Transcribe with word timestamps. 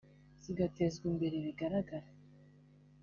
zigatezwa 0.43 1.03
imbere 1.11 1.35
bigaragara 1.45 2.07